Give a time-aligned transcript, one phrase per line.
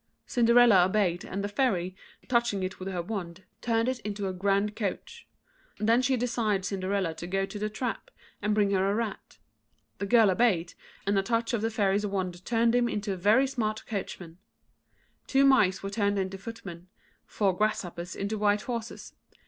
[0.25, 1.95] Cinderella obeyed, and the Fairy,
[2.27, 5.27] touching it with her wand, turned it into a grand coach.
[5.77, 8.09] Then she desired Cinderella to go to the trap,
[8.41, 9.37] and bring her a rat.
[9.99, 10.73] The girl obeyed,
[11.05, 14.39] and a touch of the Fairy's wand turned him into a very smart coachman.
[15.27, 16.87] Two mice were turned into footmen;
[17.27, 19.13] four grasshoppers into white horses.